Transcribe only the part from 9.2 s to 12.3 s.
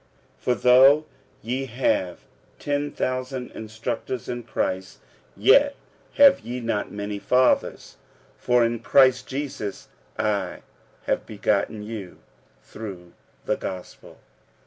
Jesus I have begotten you